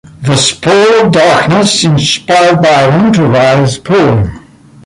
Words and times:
This 0.23 0.51
pall 0.51 1.03
of 1.05 1.11
darkness 1.11 1.83
inspired 1.83 2.59
Byron 2.63 3.13
to 3.13 3.27
write 3.27 3.59
his 3.61 3.77
poem. 3.77 4.31